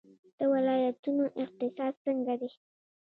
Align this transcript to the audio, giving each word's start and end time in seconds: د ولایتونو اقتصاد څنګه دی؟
د 0.37 0.39
ولایتونو 0.53 1.23
اقتصاد 1.43 1.93
څنګه 2.05 2.33
دی؟ 2.41 2.49